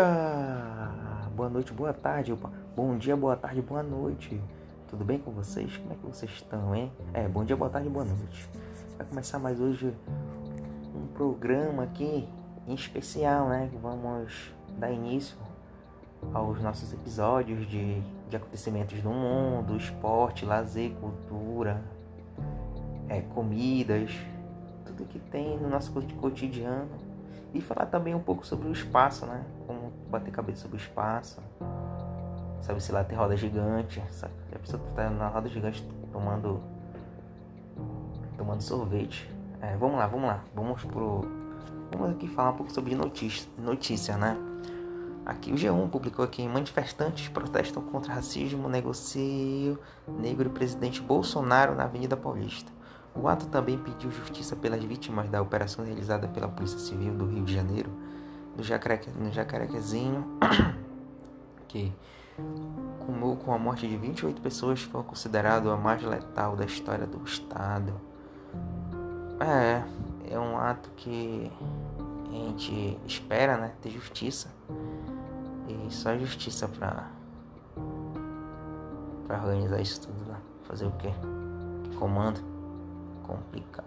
[0.00, 1.30] dia!
[1.36, 2.36] Boa noite, boa tarde,
[2.74, 4.40] bom dia, boa tarde, boa noite.
[4.88, 5.76] Tudo bem com vocês?
[5.76, 6.90] Como é que vocês estão, hein?
[7.12, 8.48] É, bom dia, boa tarde, boa noite.
[8.96, 9.94] Vai começar mais hoje
[10.94, 12.26] um programa aqui
[12.66, 13.70] em especial, né?
[13.80, 15.36] Vamos dar início
[16.32, 21.82] aos nossos episódios de, de acontecimentos do mundo, esporte, lazer, cultura,
[23.08, 24.10] é, comidas,
[24.84, 27.10] tudo que tem no nosso cotidiano
[27.52, 29.44] e falar também um pouco sobre o espaço, né?
[29.66, 29.79] Como
[30.10, 31.40] bater cabeça sobre o espaço.
[32.60, 34.02] Sabe se lá tem roda gigante.
[34.10, 34.32] Sabe?
[34.54, 36.60] A pessoa tá na roda gigante tomando.
[38.36, 39.30] tomando sorvete.
[39.60, 40.44] É, vamos lá, vamos lá.
[40.54, 41.22] Vamos pro.
[41.92, 44.36] Vamos aqui falar um pouco sobre notícia, notícia né?
[45.26, 51.84] Aqui o G1 publicou aqui: manifestantes protestam contra racismo, negocio negro e presidente Bolsonaro na
[51.84, 52.72] Avenida Paulista.
[53.14, 57.44] O ato também pediu justiça pelas vítimas da operação realizada pela Polícia Civil do Rio
[57.44, 57.90] de Janeiro,
[58.56, 60.38] no, Jacareque, no Jacarequezinho,
[61.68, 61.92] que
[62.98, 67.22] culminou com a morte de 28 pessoas, foi considerado a mais letal da história do
[67.24, 67.92] Estado.
[69.40, 69.82] É,
[70.34, 71.50] é um ato que
[72.30, 74.48] a gente espera, né, ter justiça.
[75.68, 77.08] E só justiça pra,
[79.26, 80.36] pra organizar isso tudo, né?
[80.64, 81.10] Fazer o quê?
[81.84, 82.40] Que comanda
[83.26, 83.86] complicado.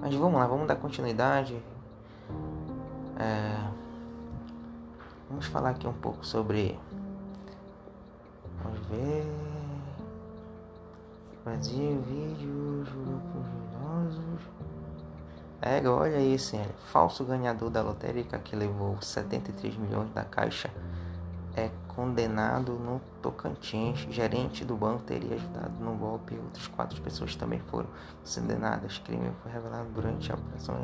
[0.00, 1.60] Mas vamos lá, vamos dar continuidade.
[3.20, 3.54] É,
[5.28, 6.78] vamos falar aqui um pouco sobre.
[8.62, 9.26] Vamos ver.
[11.44, 14.42] Brasil, vídeos, luminosos.
[15.60, 20.70] É, olha isso, falso ganhador da lotérica que levou 73 milhões da caixa
[21.54, 23.98] é condenado no Tocantins.
[24.10, 27.88] Gerente do banco teria ajudado no golpe outras quatro pessoas também foram
[28.34, 28.98] condenadas.
[28.98, 30.76] Crime foi revelado durante a operação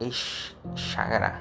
[0.00, 1.40] Exagra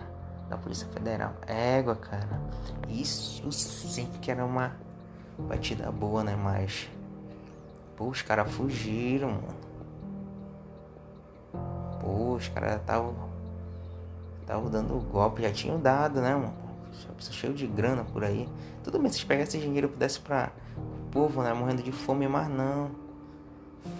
[0.50, 1.34] da Polícia Federal.
[1.45, 2.41] Égua, cara.
[2.88, 4.75] Isso sim que era uma
[5.38, 6.35] batida boa, né?
[6.35, 6.90] Mas.
[7.95, 9.68] Pô, os caras fugiram, mano.
[12.00, 13.16] Pô, os caras estavam.
[14.41, 16.68] Estavam dando golpe, já tinham dado, né, mano?
[17.31, 18.47] cheio de grana por aí.
[18.84, 21.53] Tudo bem, se pegasse esse dinheiro pudesse pra o povo, né?
[21.53, 22.91] Morrendo de fome, mas não.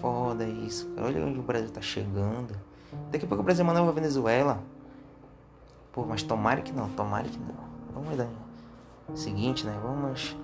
[0.02, 0.92] Foda isso.
[0.98, 2.56] Olha onde o Brasil tá chegando.
[3.12, 4.62] Daqui a pouco o Brasil manda pra Venezuela.
[5.92, 7.56] Pô, mas tomara que não, tomara que não.
[7.94, 8.28] Vamos dar.
[9.16, 9.78] Seguinte, né?
[9.82, 10.36] Vamos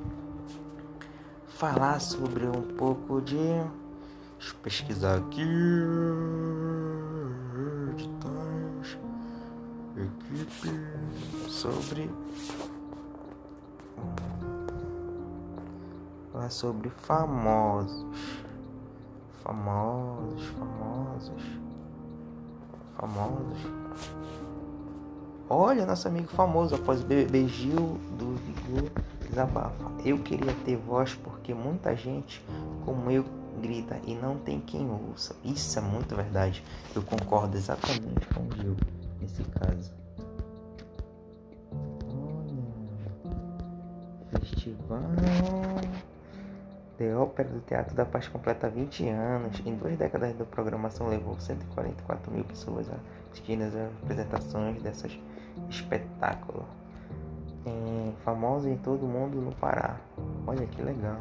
[1.47, 3.37] falar sobre um pouco de.
[3.37, 5.41] Deixa eu pesquisar aqui.
[7.91, 8.97] Editores.
[9.95, 11.49] Equipe.
[11.49, 12.09] Sobre
[16.43, 18.05] falar sobre famosos.
[19.43, 21.43] Famosos, famosos.
[22.97, 23.59] Famosos.
[25.49, 28.89] Olha, nosso amigo famoso após BBB Gil do Vigor
[29.33, 29.91] desabafa.
[30.05, 32.43] Eu queria ter voz porque muita gente
[32.85, 33.25] como eu
[33.61, 35.35] grita e não tem quem ouça.
[35.43, 36.63] Isso é muito verdade.
[36.95, 38.75] Eu concordo exatamente com o Gil
[39.19, 39.91] nesse caso.
[42.05, 42.53] Olha.
[44.39, 45.01] Festival.
[47.03, 49.61] The Ópera do Teatro da Paz completa 20 anos.
[49.65, 52.95] Em duas décadas de programação levou 144 mil pessoas a
[53.29, 55.19] assistir as apresentações desses
[55.69, 56.63] espetáculos.
[57.65, 59.97] Em, famoso em todo mundo no Pará.
[60.47, 61.19] Olha que legal.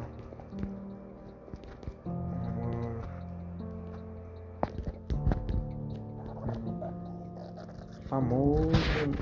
[8.07, 8.69] Famoso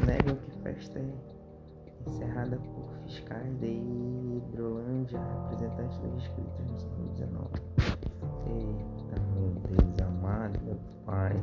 [0.06, 1.41] negam que festa é
[2.08, 5.20] encerrada por fiscais de Hidrolândia,
[5.50, 7.30] representantes dos inscritos no século XIX.
[8.48, 11.42] Eita, meu Deus amado, meu pai.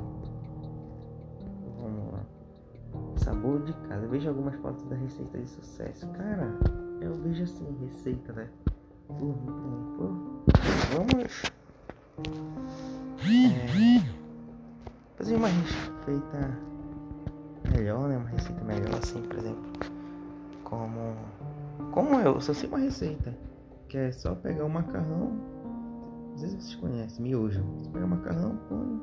[1.80, 2.24] Vamos lá.
[3.16, 4.06] Sabor de casa.
[4.08, 6.08] Veja algumas fotos da receita de sucesso.
[6.08, 6.52] Cara,
[7.00, 8.48] eu vejo assim, receita, né?
[9.06, 9.34] Por,
[9.96, 10.12] por,
[10.94, 11.42] vamos.
[13.24, 14.02] É,
[15.16, 16.58] fazer uma receita
[17.72, 18.16] melhor, né?
[18.16, 19.97] Uma receita melhor, assim, por exemplo
[20.68, 21.16] como
[21.92, 23.34] como eu, só sei uma receita,
[23.88, 25.32] que é só pegar o macarrão,
[26.34, 27.62] às vezes vocês conhecem, miojo.
[27.78, 29.00] Você pega o macarrão, põe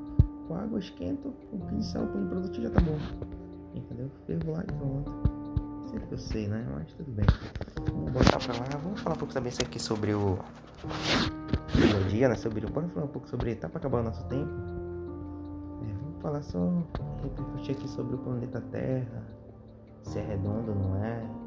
[0.48, 2.98] com água, esquenta, um pouquinho de sal, põe no produto e já tá bom.
[3.74, 4.10] Entendeu?
[4.26, 5.12] Fervo lá e pronto.
[5.90, 6.66] Sempre que eu sei, né?
[6.74, 7.26] Mas tudo bem.
[7.92, 8.82] Vamos botar pra lá.
[8.82, 10.38] Vamos falar um pouco também aqui sobre o
[11.74, 12.36] dia a dia, né?
[12.36, 12.70] Sobre o.
[12.70, 13.56] Bora falar um pouco sobre.
[13.56, 14.52] Tá pra acabar o nosso tempo?
[15.84, 16.84] É, vamos falar só.
[17.22, 19.24] Repercutir aqui sobre o planeta Terra.
[20.04, 21.45] Se é redondo ou não é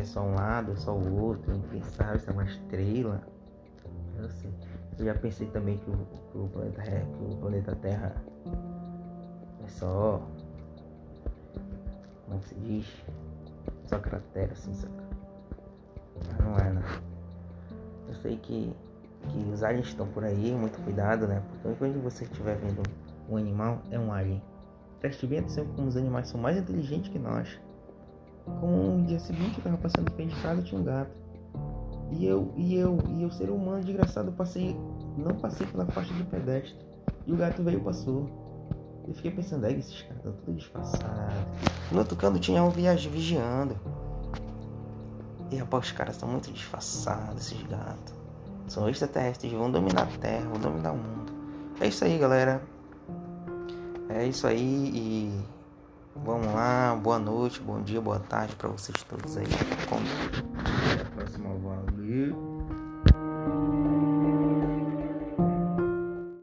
[0.00, 3.20] é só um lado ou só o outro, enfim, sabe, se é uma estrela.
[4.16, 4.28] Eu,
[4.98, 5.96] eu já pensei também que o,
[6.30, 8.14] que o, planeta, que o planeta Terra
[9.64, 10.22] é só.
[12.24, 13.04] Como é se diz?
[13.88, 14.92] só cratera assim, saca?
[16.16, 16.82] Mas não é, não.
[18.08, 18.74] Eu sei que,
[19.28, 21.42] que os aliens estão por aí, muito cuidado, né?
[21.62, 22.82] Porque quando você estiver vendo
[23.28, 24.42] um animal, é um alien.
[25.00, 27.58] Preste bem atenção como os animais são mais inteligentes que nós.
[28.60, 31.10] Como um dia seguinte eu tava passando frente de casa tinha um gato.
[32.10, 34.76] E eu, e eu, e eu, ser humano desgraçado, passei,
[35.16, 36.76] não passei pela faixa de pedestre.
[37.26, 38.48] E o gato veio e passou.
[39.06, 41.34] Eu fiquei pensando, é, esses caras estão tudo disfarçados.
[41.90, 43.76] No outro canto tinha um viagem vigiando.
[45.50, 48.14] E rapaz, os caras estão muito disfarçados, esses gatos.
[48.66, 51.32] São extraterrestres, vão dominar a Terra, vão dominar o mundo.
[51.80, 52.62] É isso aí, galera.
[54.10, 55.44] É isso aí e
[56.16, 56.77] vamos lá.
[56.98, 59.44] Boa noite, bom dia, boa tarde para vocês todos aí.
[59.44, 62.47] Até a próxima, valeu.